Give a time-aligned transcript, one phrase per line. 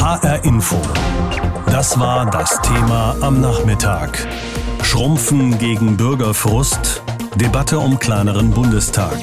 [0.00, 0.80] HR Info.
[1.66, 4.26] Das war das Thema am Nachmittag.
[4.82, 7.02] Schrumpfen gegen Bürgerfrust.
[7.34, 9.18] Debatte um kleineren Bundestag.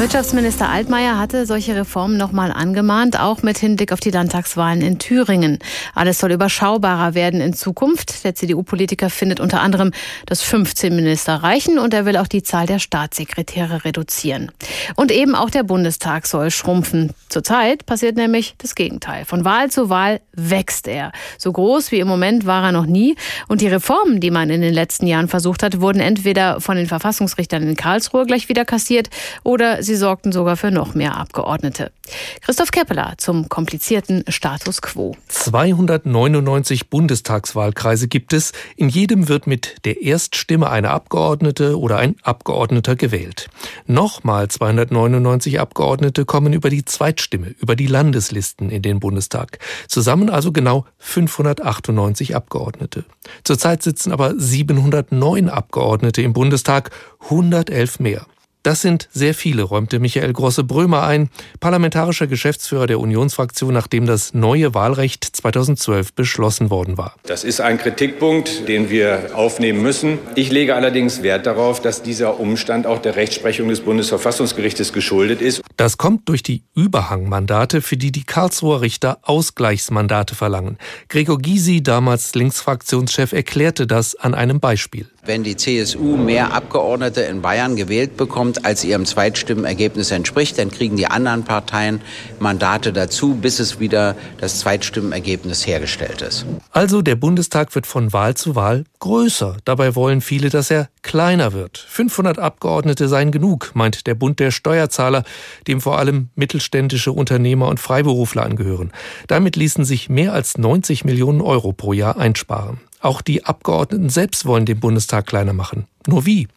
[0.00, 5.58] Wirtschaftsminister Altmaier hatte solche Reformen nochmal angemahnt, auch mit Hinblick auf die Landtagswahlen in Thüringen.
[5.94, 8.24] Alles soll überschaubarer werden in Zukunft.
[8.24, 9.92] Der CDU-Politiker findet unter anderem,
[10.24, 14.50] dass 15 Minister reichen und er will auch die Zahl der Staatssekretäre reduzieren.
[14.96, 17.12] Und eben auch der Bundestag soll schrumpfen.
[17.28, 19.26] Zurzeit passiert nämlich das Gegenteil.
[19.26, 21.12] Von Wahl zu Wahl wächst er.
[21.36, 23.16] So groß wie im Moment war er noch nie.
[23.48, 26.86] Und die Reformen, die man in den letzten Jahren versucht hat, wurden entweder von den
[26.86, 29.10] Verfassungsrichtern in Karlsruhe gleich wieder kassiert
[29.44, 31.92] oder sie sorgten sogar für noch mehr Abgeordnete.
[32.40, 35.16] Christoph Keppeler zum komplizierten Status quo.
[35.28, 38.52] 299 Bundestagswahlkreise gibt es.
[38.76, 43.48] In jedem wird mit der Erststimme eine Abgeordnete oder ein Abgeordneter gewählt.
[43.86, 49.58] Nochmal 299 Abgeordnete kommen über die Zweitstimme, über die Landeslisten in den Bundestag.
[49.88, 53.04] Zusammen also genau 598 Abgeordnete.
[53.44, 58.26] Zurzeit sitzen aber 709 Abgeordnete im Bundestag, 111 mehr.
[58.62, 61.30] Das sind sehr viele, räumte Michael Grosse-Brömer ein,
[61.60, 67.14] parlamentarischer Geschäftsführer der Unionsfraktion, nachdem das neue Wahlrecht 2012 beschlossen worden war.
[67.24, 70.18] Das ist ein Kritikpunkt, den wir aufnehmen müssen.
[70.34, 75.62] Ich lege allerdings Wert darauf, dass dieser Umstand auch der Rechtsprechung des Bundesverfassungsgerichtes geschuldet ist.
[75.78, 80.76] Das kommt durch die Überhangmandate, für die die Karlsruher Richter Ausgleichsmandate verlangen.
[81.08, 85.08] Gregor Gysi, damals Linksfraktionschef, erklärte das an einem Beispiel.
[85.30, 90.96] Wenn die CSU mehr Abgeordnete in Bayern gewählt bekommt, als ihrem Zweitstimmenergebnis entspricht, dann kriegen
[90.96, 92.00] die anderen Parteien
[92.40, 96.46] Mandate dazu, bis es wieder das Zweitstimmenergebnis hergestellt ist.
[96.72, 99.58] Also der Bundestag wird von Wahl zu Wahl größer.
[99.64, 101.78] Dabei wollen viele, dass er kleiner wird.
[101.78, 105.22] 500 Abgeordnete seien genug, meint der Bund der Steuerzahler,
[105.68, 108.90] dem vor allem mittelständische Unternehmer und Freiberufler angehören.
[109.28, 112.80] Damit ließen sich mehr als 90 Millionen Euro pro Jahr einsparen.
[113.00, 115.86] Auch die Abgeordneten selbst wollen den Bundestag kleiner machen.
[116.06, 116.48] Nur wie?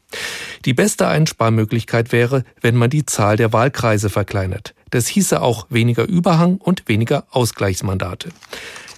[0.66, 4.74] Die beste Einsparmöglichkeit wäre, wenn man die Zahl der Wahlkreise verkleinert.
[4.90, 8.30] Das hieße auch weniger Überhang und weniger Ausgleichsmandate.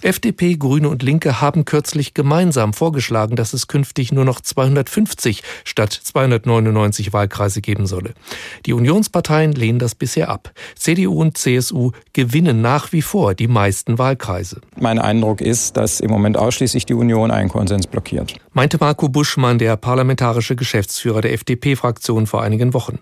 [0.02, 5.92] FDP, Grüne und Linke haben kürzlich gemeinsam vorgeschlagen, dass es künftig nur noch 250 statt
[5.92, 8.14] 299 Wahlkreise geben solle.
[8.66, 10.52] Die Unionsparteien lehnen das bisher ab.
[10.76, 14.60] CDU und CSU gewinnen nach wie vor die meisten Wahlkreise.
[14.78, 18.34] Mein Eindruck ist, dass im Moment ausschließlich die Union einen Konsens blockiert.
[18.52, 22.98] Meinte Marco Buschmann, der parlamentarische Geschäftsführer der FDP-Fraktion vor einigen Wochen.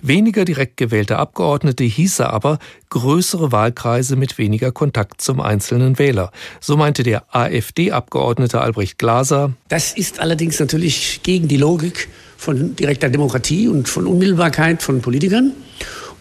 [0.00, 2.58] Weniger direkt gewählte Abgeordnete hieße aber
[2.90, 6.31] größere Wahlkreise mit weniger Kontakt zum einzelnen Wähler.
[6.60, 9.52] So meinte der AfD-Abgeordnete Albrecht Glaser.
[9.68, 15.52] Das ist allerdings natürlich gegen die Logik von direkter Demokratie und von Unmittelbarkeit von Politikern.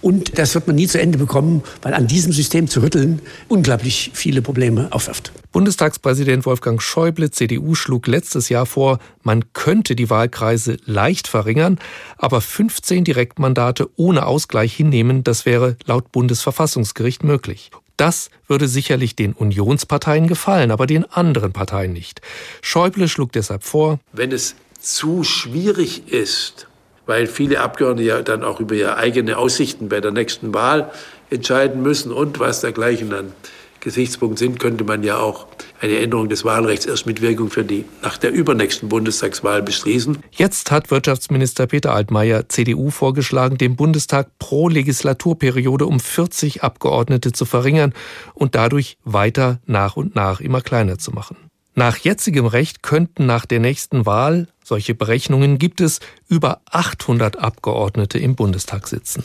[0.02, 4.12] Und das wird man nie zu Ende bekommen, weil an diesem System zu rütteln unglaublich
[4.14, 5.32] viele Probleme aufwirft.
[5.52, 11.78] Bundestagspräsident Wolfgang Schäuble, CDU, schlug letztes Jahr vor, man könnte die Wahlkreise leicht verringern,
[12.18, 17.70] aber 15 Direktmandate ohne Ausgleich hinnehmen, das wäre laut Bundesverfassungsgericht möglich.
[18.02, 22.20] Das würde sicherlich den Unionsparteien gefallen, aber den anderen Parteien nicht.
[22.64, 26.66] Schäuble schlug deshalb vor, wenn es zu schwierig ist,
[27.06, 30.92] weil viele Abgeordnete ja dann auch über ihre eigenen Aussichten bei der nächsten Wahl
[31.30, 33.34] entscheiden müssen und was dergleichen dann
[33.82, 35.46] Gesichtspunkt sind, könnte man ja auch
[35.82, 40.20] eine Änderung des Wahlrechts erst mit Wirkung für die nach der übernächsten Bundestagswahl beschließen.
[40.32, 47.46] Jetzt hat Wirtschaftsminister Peter Altmaier, CDU, vorgeschlagen, den Bundestag pro Legislaturperiode um 40 Abgeordnete zu
[47.46, 47.94] verringern
[48.34, 51.38] und dadurch weiter nach und nach immer kleiner zu machen.
[51.74, 58.20] Nach jetzigem Recht könnten nach der nächsten Wahl, solche Berechnungen gibt es, über 800 Abgeordnete
[58.20, 59.24] im Bundestag sitzen.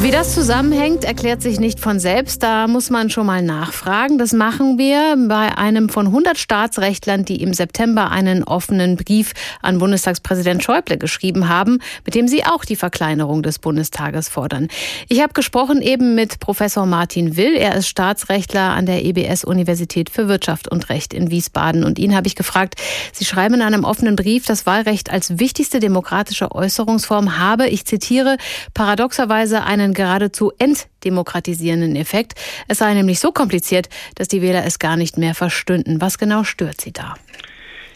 [0.00, 2.44] Wie das zusammenhängt, erklärt sich nicht von selbst.
[2.44, 4.16] Da muss man schon mal nachfragen.
[4.16, 9.78] Das machen wir bei einem von 100 Staatsrechtlern, die im September einen offenen Brief an
[9.78, 14.68] Bundestagspräsident Schäuble geschrieben haben, mit dem sie auch die Verkleinerung des Bundestages fordern.
[15.08, 17.54] Ich habe gesprochen eben mit Professor Martin Will.
[17.56, 21.82] Er ist Staatsrechtler an der EBS Universität für Wirtschaft und Recht in Wiesbaden.
[21.82, 22.76] Und ihn habe ich gefragt,
[23.12, 28.36] Sie schreiben in einem offenen Brief, das Wahlrecht als wichtigste demokratische Äußerungsform habe, ich zitiere,
[28.74, 32.34] paradoxerweise einen einen geradezu entdemokratisierenden Effekt.
[32.68, 36.00] Es sei nämlich so kompliziert, dass die Wähler es gar nicht mehr verstünden.
[36.00, 37.14] Was genau stört sie da?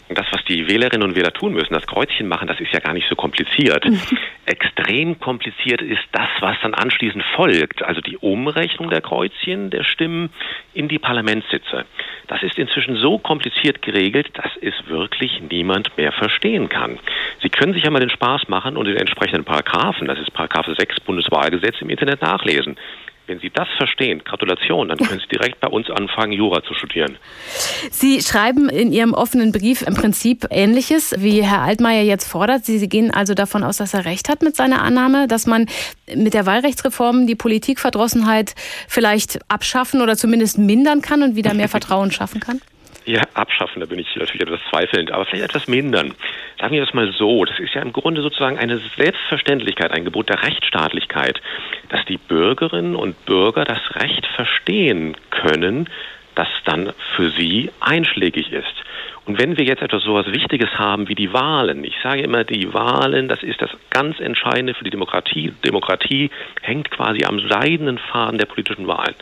[0.09, 2.93] Das, was die Wählerinnen und Wähler tun müssen, das Kreuzchen machen, das ist ja gar
[2.93, 3.85] nicht so kompliziert.
[4.45, 10.29] Extrem kompliziert ist das, was dann anschließend folgt, also die Umrechnung der Kreuzchen, der Stimmen
[10.73, 11.85] in die Parlamentssitze.
[12.27, 16.99] Das ist inzwischen so kompliziert geregelt, dass es wirklich niemand mehr verstehen kann.
[17.41, 20.67] Sie können sich ja mal den Spaß machen und den entsprechenden Paragraphen, das ist Paragraph
[20.67, 22.77] 6 Bundeswahlgesetz, im Internet nachlesen.
[23.25, 27.17] Wenn Sie das verstehen, Gratulation, dann können Sie direkt bei uns anfangen, Jura zu studieren.
[27.89, 32.65] Sie schreiben in Ihrem offenen Brief im Prinzip Ähnliches, wie Herr Altmaier jetzt fordert.
[32.65, 35.67] Sie, Sie gehen also davon aus, dass er recht hat mit seiner Annahme, dass man
[36.13, 38.55] mit der Wahlrechtsreform die Politikverdrossenheit
[38.89, 42.59] vielleicht abschaffen oder zumindest mindern kann und wieder mehr Vertrauen schaffen kann?
[43.05, 46.13] Ja, abschaffen, da bin ich natürlich etwas zweifelnd, aber vielleicht etwas mindern.
[46.59, 50.29] Sagen wir das mal so, das ist ja im Grunde sozusagen eine Selbstverständlichkeit, ein Gebot
[50.29, 51.41] der Rechtsstaatlichkeit,
[51.89, 55.89] dass die Bürgerinnen und Bürger das Recht verstehen können,
[56.35, 58.73] das dann für sie einschlägig ist.
[59.25, 62.43] Und wenn wir jetzt etwas so was Wichtiges haben wie die Wahlen, ich sage immer,
[62.43, 65.53] die Wahlen, das ist das ganz Entscheidende für die Demokratie.
[65.63, 66.29] Demokratie
[66.61, 69.15] hängt quasi am seidenen Faden der politischen Wahlen.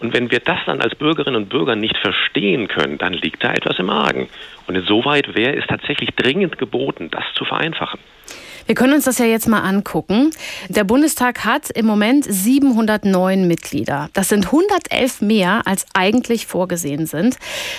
[0.00, 3.52] Und wenn wir das dann als Bürgerinnen und Bürger nicht verstehen können, dann liegt da
[3.52, 4.28] etwas im Argen.
[4.66, 8.00] Und insoweit wäre es tatsächlich dringend geboten, das zu vereinfachen.
[8.66, 10.30] Wir können uns das ja jetzt mal angucken.
[10.68, 14.08] Der Bundestag hat im Moment 709 Mitglieder.
[14.12, 17.36] Das sind 111 mehr, als eigentlich vorgesehen sind.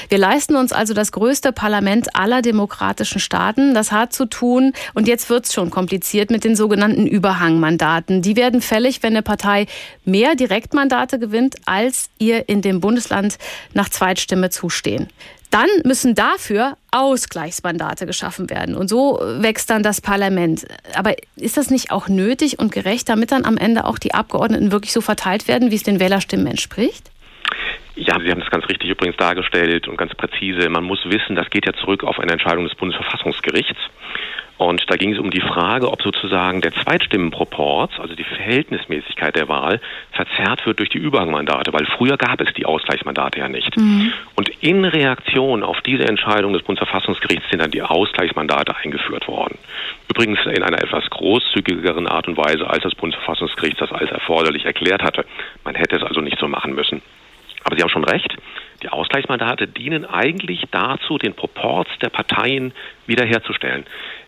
[0.09, 3.73] Wir leisten uns also das größte Parlament aller demokratischen Staaten.
[3.73, 8.21] Das hat zu tun, und jetzt wird es schon kompliziert, mit den sogenannten Überhangmandaten.
[8.21, 9.67] Die werden fällig, wenn eine Partei
[10.05, 13.37] mehr Direktmandate gewinnt, als ihr in dem Bundesland
[13.73, 15.07] nach Zweitstimme zustehen.
[15.53, 18.73] Dann müssen dafür Ausgleichsmandate geschaffen werden.
[18.75, 20.65] Und so wächst dann das Parlament.
[20.95, 24.71] Aber ist das nicht auch nötig und gerecht, damit dann am Ende auch die Abgeordneten
[24.71, 27.11] wirklich so verteilt werden, wie es den Wählerstimmen entspricht?
[27.95, 30.67] Ja, Sie haben das ganz richtig übrigens dargestellt und ganz präzise.
[30.69, 33.77] Man muss wissen, das geht ja zurück auf eine Entscheidung des Bundesverfassungsgerichts.
[34.57, 39.49] Und da ging es um die Frage, ob sozusagen der Zweitstimmenproporz, also die Verhältnismäßigkeit der
[39.49, 43.75] Wahl, verzerrt wird durch die Überhangmandate, weil früher gab es die Ausgleichsmandate ja nicht.
[43.75, 44.13] Mhm.
[44.35, 49.57] Und in Reaktion auf diese Entscheidung des Bundesverfassungsgerichts sind dann die Ausgleichsmandate eingeführt worden.
[50.07, 55.01] Übrigens in einer etwas großzügigeren Art und Weise, als das Bundesverfassungsgericht das als erforderlich erklärt
[55.01, 55.25] hatte.
[55.63, 57.01] Man hätte es also nicht so machen müssen.
[57.63, 58.35] Aber Sie haben schon recht.
[58.81, 62.73] Die Ausgleichsmandate dienen eigentlich dazu, den Proporz der Parteien
[63.07, 63.85] wiederherzustellen.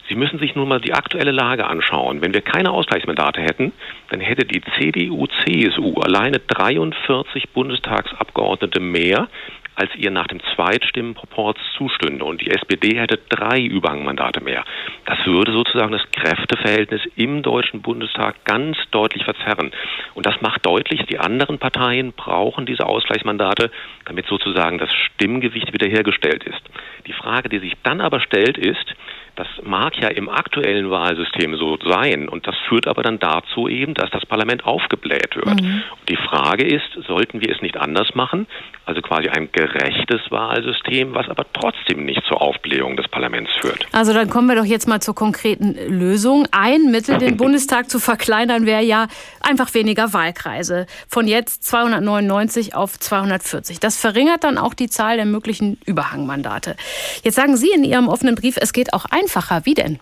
[0.08, 2.22] Sie müssen sich nun mal die aktuelle Lage anschauen.
[2.22, 3.74] Wenn wir keine Ausgleichsmandate hätten,
[4.10, 9.28] dann hätte die CDU, CSU alleine 43 Bundestagsabgeordnete mehr,
[9.76, 12.24] als ihr nach dem Zweitstimmenproporz zustünde.
[12.24, 14.64] Und die SPD hätte drei Überhangmandate mehr.
[15.06, 19.72] Das würde sozusagen das Kräfteverhältnis im Deutschen Bundestag ganz deutlich verzerren.
[20.14, 23.70] Und das macht deutlich, die anderen Parteien brauchen diese Ausgleichsmandate,
[24.06, 26.62] damit sozusagen das Stimmgewicht wiederhergestellt ist.
[27.08, 28.96] Die Frage, die sich dann aber stellt, ist,
[29.36, 33.94] das mag ja im aktuellen Wahlsystem so sein und das führt aber dann dazu eben,
[33.94, 35.62] dass das Parlament aufgebläht wird.
[35.62, 35.84] Mhm.
[36.10, 38.48] die Frage ist, sollten wir es nicht anders machen?
[38.86, 43.88] Also quasi ein gerechtes Wahlsystem, was aber trotzdem nicht zur Aufblähung des Parlaments führt.
[43.92, 46.48] Also dann kommen wir doch jetzt mal zur konkreten Lösung.
[46.52, 49.08] Ein Mittel, den Bundestag zu verkleinern, wäre ja
[49.42, 50.86] einfach weniger Wahlkreise.
[51.08, 53.80] Von jetzt 299 auf 240.
[53.80, 56.76] Das verringert dann auch die Zahl der möglichen Überhangmandate.
[57.24, 59.66] Jetzt sagen Sie in Ihrem offenen Brief, es geht auch einfacher.
[59.66, 60.00] Wie denn?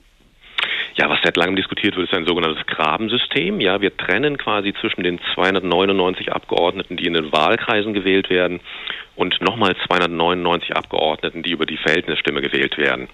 [0.95, 3.59] Ja, was seit langem diskutiert wird, ist ein sogenanntes Grabensystem.
[3.59, 8.59] Ja, wir trennen quasi zwischen den 299 Abgeordneten, die in den Wahlkreisen gewählt werden,
[9.15, 13.09] und nochmal 299 Abgeordneten, die über die Verhältnisstimme gewählt werden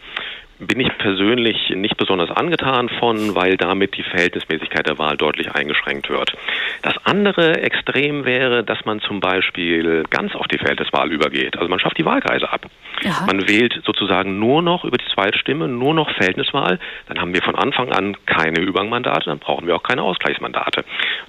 [0.60, 6.10] bin ich persönlich nicht besonders angetan von, weil damit die Verhältnismäßigkeit der Wahl deutlich eingeschränkt
[6.10, 6.34] wird.
[6.82, 11.58] Das andere Extrem wäre, dass man zum Beispiel ganz auf die Verhältniswahl übergeht.
[11.58, 12.66] Also man schafft die Wahlkreise ab.
[13.02, 13.24] Ja.
[13.26, 16.80] Man wählt sozusagen nur noch über die Zweitstimme, nur noch Verhältniswahl.
[17.08, 20.84] Dann haben wir von Anfang an keine Übergangmandate, dann brauchen wir auch keine Ausgleichsmandate.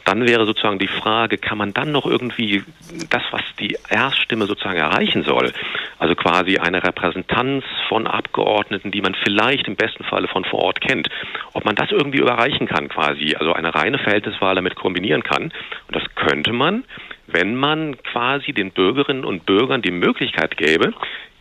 [0.04, 2.64] Dann wäre sozusagen die Frage, kann man dann noch irgendwie
[3.10, 5.52] das, was die Erststimme sozusagen erreichen soll,
[5.98, 10.80] also quasi eine Repräsentanz von Abgeordneten, die man vielleicht im besten Falle von vor Ort
[10.80, 11.08] kennt,
[11.52, 15.44] ob man das irgendwie überreichen kann quasi, also eine reine Verhältniswahl damit kombinieren kann.
[15.44, 16.84] Und das könnte man,
[17.26, 20.92] wenn man quasi den Bürgerinnen und Bürgern die Möglichkeit gäbe,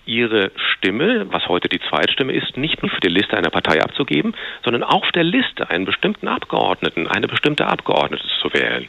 [0.06, 4.34] ihre Stimme, was heute die Zweitstimme ist, nicht nur für die Liste einer Partei abzugeben,
[4.64, 8.88] sondern auch auf der Liste einen bestimmten Abgeordneten, eine bestimmte Abgeordnete zu wählen.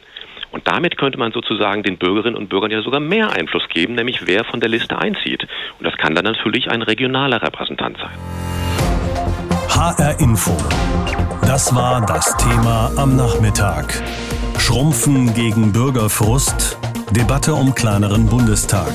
[0.51, 4.27] Und damit könnte man sozusagen den Bürgerinnen und Bürgern ja sogar mehr Einfluss geben, nämlich
[4.27, 5.47] wer von der Liste einzieht.
[5.79, 8.17] Und das kann dann natürlich ein regionaler Repräsentant sein.
[9.69, 10.55] HR Info.
[11.41, 14.03] Das war das Thema am Nachmittag.
[14.59, 16.77] Schrumpfen gegen Bürgerfrust.
[17.11, 18.93] Debatte um kleineren Bundestag.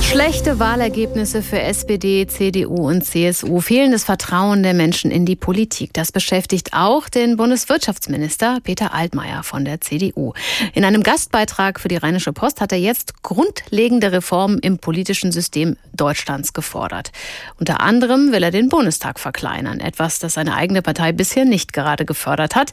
[0.00, 5.90] Schlechte Wahlergebnisse für SPD, CDU und CSU, fehlendes Vertrauen der Menschen in die Politik.
[5.92, 10.32] Das beschäftigt auch den Bundeswirtschaftsminister Peter Altmaier von der CDU.
[10.72, 15.76] In einem Gastbeitrag für die Rheinische Post hat er jetzt grundlegende Reformen im politischen System
[15.92, 17.12] Deutschlands gefordert.
[17.58, 22.04] Unter anderem will er den Bundestag verkleinern, etwas, das seine eigene Partei bisher nicht gerade
[22.04, 22.72] gefördert hat.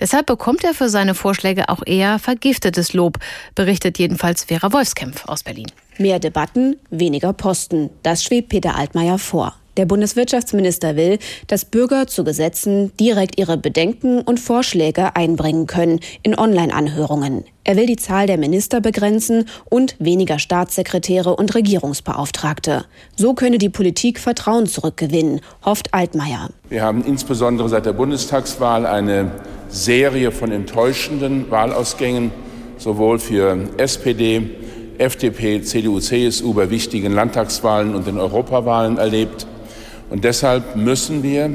[0.00, 3.18] Deshalb bekommt er für seine Vorschläge auch eher vergiftetes Lob,
[3.54, 5.70] berichtet jedenfalls Vera Wolfskämpf aus Berlin.
[5.98, 7.90] Mehr Debatten, weniger Posten.
[8.02, 9.54] Das schwebt Peter Altmaier vor.
[9.78, 16.36] Der Bundeswirtschaftsminister will, dass Bürger zu Gesetzen direkt ihre Bedenken und Vorschläge einbringen können in
[16.36, 17.44] Online-Anhörungen.
[17.62, 22.86] Er will die Zahl der Minister begrenzen und weniger Staatssekretäre und Regierungsbeauftragte.
[23.14, 26.50] So könne die Politik Vertrauen zurückgewinnen, hofft Altmaier.
[26.68, 29.30] Wir haben insbesondere seit der Bundestagswahl eine
[29.68, 32.32] Serie von enttäuschenden Wahlausgängen,
[32.78, 34.50] sowohl für SPD,
[34.98, 39.46] FDP, CDU, CSU bei wichtigen Landtagswahlen und den Europawahlen erlebt.
[40.10, 41.50] Und deshalb müssen wir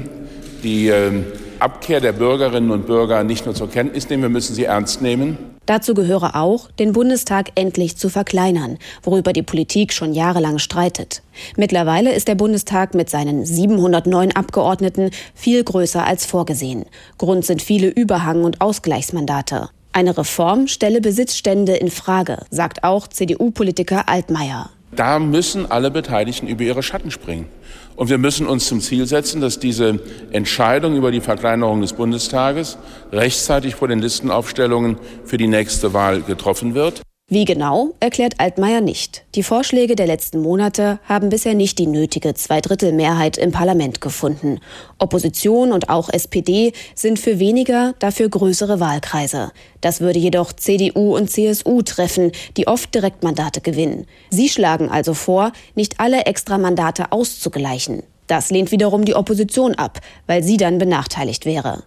[0.64, 1.26] die ähm,
[1.60, 5.38] Abkehr der Bürgerinnen und Bürger nicht nur zur Kenntnis nehmen, wir müssen sie ernst nehmen.
[5.66, 11.22] Dazu gehöre auch, den Bundestag endlich zu verkleinern, worüber die Politik schon jahrelang streitet.
[11.56, 16.84] Mittlerweile ist der Bundestag mit seinen 709 Abgeordneten viel größer als vorgesehen.
[17.18, 19.70] Grund sind viele Überhang- und Ausgleichsmandate.
[19.96, 24.72] Eine Reform stelle Besitzstände in Frage, sagt auch CDU-Politiker Altmaier.
[24.96, 27.48] Da müssen alle Beteiligten über ihre Schatten springen.
[27.96, 30.00] Und wir müssen uns zum Ziel setzen, dass diese
[30.32, 32.80] Entscheidung über die Verkleinerung des Bundestages
[33.12, 37.04] rechtzeitig vor den Listenaufstellungen für die nächste Wahl getroffen wird.
[37.34, 39.24] Wie genau, erklärt Altmaier nicht.
[39.34, 44.60] Die Vorschläge der letzten Monate haben bisher nicht die nötige Zweidrittelmehrheit im Parlament gefunden.
[45.00, 49.52] Opposition und auch SPD sind für weniger, dafür größere Wahlkreise.
[49.82, 54.06] Das würde jedoch CDU und CSU treffen, die oft Direktmandate gewinnen.
[54.30, 58.04] Sie schlagen also vor, nicht alle Extramandate auszugleichen.
[58.28, 61.82] Das lehnt wiederum die Opposition ab, weil sie dann benachteiligt wäre.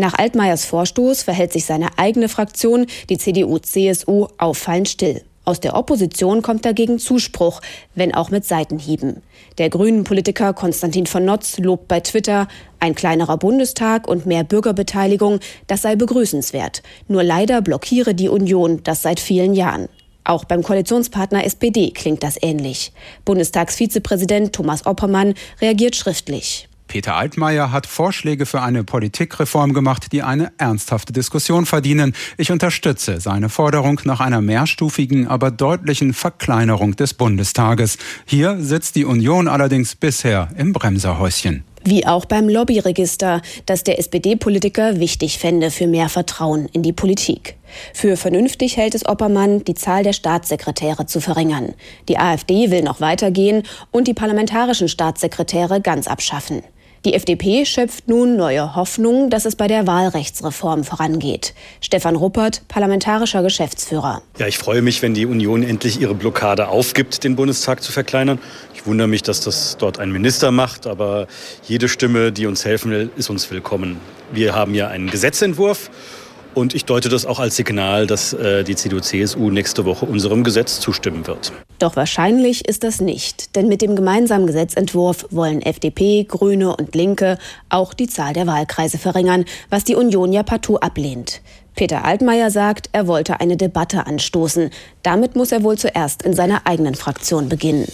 [0.00, 5.20] Nach Altmaiers Vorstoß verhält sich seine eigene Fraktion, die CDU-CSU, auffallend still.
[5.44, 7.60] Aus der Opposition kommt dagegen Zuspruch,
[7.94, 9.20] wenn auch mit Seitenhieben.
[9.58, 15.38] Der grünen Politiker Konstantin von Notz lobt bei Twitter, ein kleinerer Bundestag und mehr Bürgerbeteiligung,
[15.66, 16.82] das sei begrüßenswert.
[17.06, 19.90] Nur leider blockiere die Union das seit vielen Jahren.
[20.24, 22.94] Auch beim Koalitionspartner SPD klingt das ähnlich.
[23.26, 26.69] Bundestagsvizepräsident Thomas Oppermann reagiert schriftlich.
[26.90, 32.16] Peter Altmaier hat Vorschläge für eine Politikreform gemacht, die eine ernsthafte Diskussion verdienen.
[32.36, 37.96] Ich unterstütze seine Forderung nach einer mehrstufigen, aber deutlichen Verkleinerung des Bundestages.
[38.26, 41.62] Hier sitzt die Union allerdings bisher im Bremserhäuschen.
[41.84, 47.56] Wie auch beim Lobbyregister, das der SPD-Politiker wichtig fände für mehr Vertrauen in die Politik.
[47.94, 51.74] Für vernünftig hält es Oppermann, die Zahl der Staatssekretäre zu verringern.
[52.08, 56.64] Die AfD will noch weitergehen und die parlamentarischen Staatssekretäre ganz abschaffen.
[57.06, 61.54] Die FDP schöpft nun neue Hoffnung, dass es bei der Wahlrechtsreform vorangeht.
[61.80, 64.20] Stefan Ruppert, parlamentarischer Geschäftsführer.
[64.38, 68.38] Ja, ich freue mich, wenn die Union endlich ihre Blockade aufgibt, den Bundestag zu verkleinern.
[68.74, 71.26] Ich wundere mich, dass das dort ein Minister macht, aber
[71.66, 73.96] jede Stimme, die uns helfen will, ist uns willkommen.
[74.30, 75.90] Wir haben ja einen Gesetzentwurf
[76.54, 80.80] und ich deute das auch als Signal, dass äh, die CDU-CSU nächste Woche unserem Gesetz
[80.80, 81.52] zustimmen wird.
[81.78, 87.38] Doch wahrscheinlich ist das nicht, denn mit dem gemeinsamen Gesetzentwurf wollen FDP, Grüne und Linke
[87.68, 91.40] auch die Zahl der Wahlkreise verringern, was die Union ja partout ablehnt.
[91.74, 94.70] Peter Altmaier sagt, er wollte eine Debatte anstoßen.
[95.02, 97.86] Damit muss er wohl zuerst in seiner eigenen Fraktion beginnen.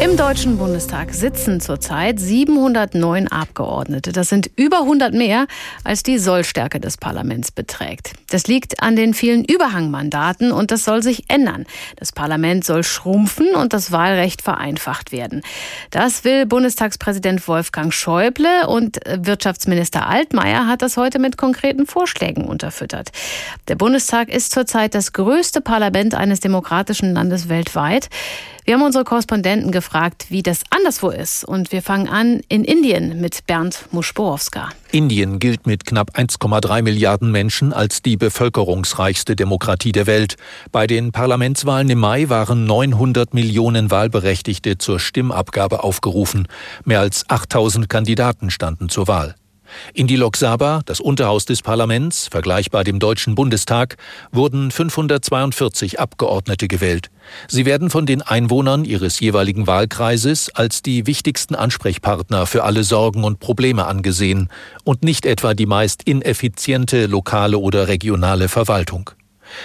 [0.00, 4.12] Im Deutschen Bundestag sitzen zurzeit 709 Abgeordnete.
[4.12, 5.46] Das sind über 100 mehr,
[5.84, 8.12] als die Sollstärke des Parlaments beträgt.
[8.30, 11.64] Das liegt an den vielen Überhangmandaten und das soll sich ändern.
[11.96, 15.42] Das Parlament soll schrumpfen und das Wahlrecht vereinfacht werden.
[15.90, 23.10] Das will Bundestagspräsident Wolfgang Schäuble und Wirtschaftsminister Altmaier hat das heute mit konkreten Vorschlägen unterfüttert.
[23.68, 28.10] Der Bundestag ist zurzeit das größte Parlament eines demokratischen Landes weltweit.
[28.64, 31.44] Wir haben unsere Korrespondenten gefragt, wie das anderswo ist.
[31.44, 34.70] Und wir fangen an in Indien mit Bernd Muschborowska.
[34.92, 40.36] Indien gilt mit knapp 1,3 Milliarden Menschen als die bevölkerungsreichste Demokratie der Welt.
[40.72, 46.48] Bei den Parlamentswahlen im Mai waren 900 Millionen Wahlberechtigte zur Stimmabgabe aufgerufen.
[46.84, 49.34] Mehr als 8000 Kandidaten standen zur Wahl.
[49.92, 53.96] In die Lok Sabha, das Unterhaus des Parlaments, vergleichbar dem Deutschen Bundestag,
[54.32, 57.10] wurden 542 Abgeordnete gewählt.
[57.48, 63.24] Sie werden von den Einwohnern ihres jeweiligen Wahlkreises als die wichtigsten Ansprechpartner für alle Sorgen
[63.24, 64.48] und Probleme angesehen
[64.84, 69.10] und nicht etwa die meist ineffiziente lokale oder regionale Verwaltung.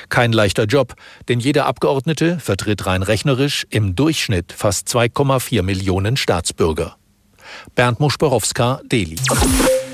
[0.10, 0.96] Kein leichter Job,
[1.28, 6.98] denn jeder Abgeordnete vertritt rein rechnerisch im Durchschnitt fast 2,4 Millionen Staatsbürger.
[7.76, 9.16] Bernd Muschborowska, Delhi.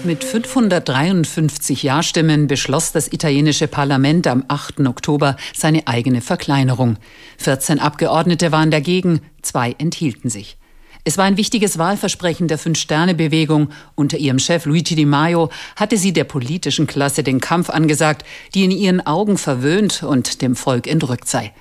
[0.05, 4.81] Mit 553 Ja-Stimmen beschloss das italienische Parlament am 8.
[4.81, 6.97] Oktober seine eigene Verkleinerung.
[7.39, 10.57] 14 Abgeordnete waren dagegen, zwei enthielten sich.
[11.05, 13.69] Es war ein wichtiges Wahlversprechen der Fünf-Sterne-Bewegung.
[13.95, 18.63] Unter ihrem Chef Luigi Di Maio hatte sie der politischen Klasse den Kampf angesagt, die
[18.63, 21.51] in ihren Augen verwöhnt und dem Volk entrückt sei.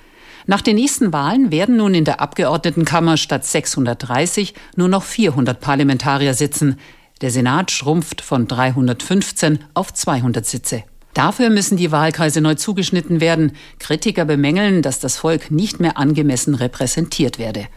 [0.45, 6.35] Nach den nächsten Wahlen werden nun in der Abgeordnetenkammer statt 630 nur noch 400 Parlamentarier
[6.35, 6.77] sitzen.
[7.21, 10.83] Der Senat schrumpft von 315 auf 200 Sitze.
[11.13, 13.53] Dafür müssen die Wahlkreise neu zugeschnitten werden.
[13.79, 17.67] Kritiker bemängeln, dass das Volk nicht mehr angemessen repräsentiert werde.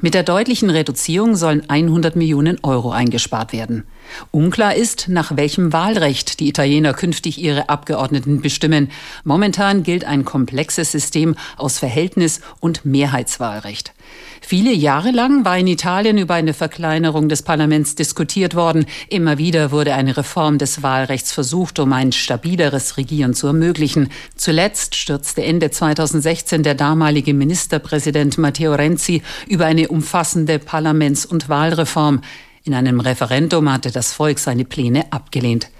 [0.00, 3.84] Mit der deutlichen Reduzierung sollen 100 Millionen Euro eingespart werden.
[4.30, 8.90] Unklar ist, nach welchem Wahlrecht die Italiener künftig ihre Abgeordneten bestimmen.
[9.24, 13.92] Momentan gilt ein komplexes System aus Verhältnis- und Mehrheitswahlrecht.
[14.40, 18.86] Viele Jahre lang war in Italien über eine Verkleinerung des Parlaments diskutiert worden.
[19.08, 24.08] Immer wieder wurde eine Reform des Wahlrechts versucht, um ein stabileres Regieren zu ermöglichen.
[24.36, 32.20] Zuletzt stürzte Ende 2016 der damalige Ministerpräsident Matteo Renzi über eine umfassende Parlaments- und Wahlreform.
[32.66, 35.70] In einem Referendum hatte das Volk seine Pläne abgelehnt.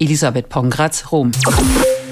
[0.00, 1.30] Elisabeth Pongratz, Rom.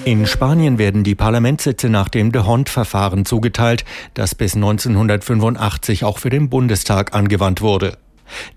[0.05, 6.31] In Spanien werden die Parlamentssitze nach dem de Hond-Verfahren zugeteilt, das bis 1985 auch für
[6.31, 7.99] den Bundestag angewandt wurde.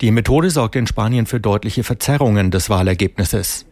[0.01, 3.65] Die Methode sorgt in Spanien für deutliche Verzerrungen des Wahlergebnisses.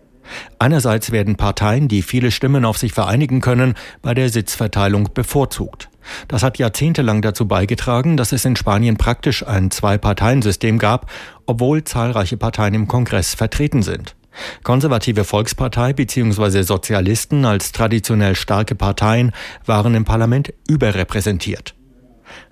[0.57, 5.89] Einerseits werden Parteien, die viele Stimmen auf sich vereinigen können, bei der Sitzverteilung bevorzugt.
[6.27, 11.09] Das hat jahrzehntelang dazu beigetragen, dass es in Spanien praktisch ein Zwei-Parteien-System gab,
[11.45, 14.15] obwohl zahlreiche Parteien im Kongress vertreten sind.
[14.63, 16.63] Konservative Volkspartei bzw.
[16.63, 19.31] Sozialisten als traditionell starke Parteien
[19.65, 21.75] waren im Parlament überrepräsentiert.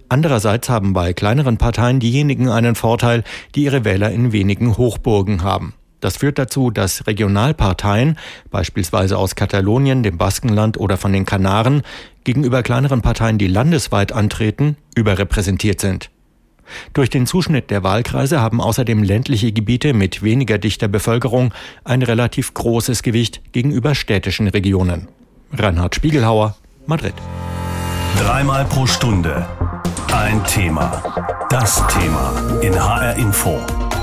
[0.09, 3.23] Andererseits haben bei kleineren Parteien diejenigen einen Vorteil,
[3.55, 5.73] die ihre Wähler in wenigen Hochburgen haben.
[6.01, 8.17] Das führt dazu, dass Regionalparteien,
[8.49, 11.83] beispielsweise aus Katalonien, dem Baskenland oder von den Kanaren,
[12.23, 16.09] gegenüber kleineren Parteien, die landesweit antreten, überrepräsentiert sind.
[16.93, 21.53] Durch den Zuschnitt der Wahlkreise haben außerdem ländliche Gebiete mit weniger dichter Bevölkerung
[21.83, 25.07] ein relativ großes Gewicht gegenüber städtischen Regionen.
[25.53, 26.55] Reinhard Spiegelhauer,
[26.85, 27.13] Madrid.
[28.17, 29.45] Dreimal pro Stunde
[30.13, 31.01] ein Thema.
[31.49, 33.59] Das Thema in HR Info.